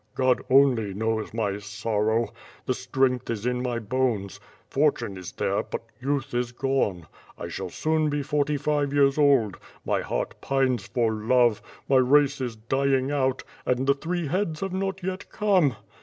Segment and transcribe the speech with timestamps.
[0.15, 2.29] God only knows my sorrow.
[2.65, 4.39] The strength is in my bones.
[4.67, 7.05] Fortune is there, but youth is gone.
[7.37, 12.41] I shall soon be forty five years old; my heart pines for love; my race
[12.41, 15.75] is dying out, and the three heads have not yet come!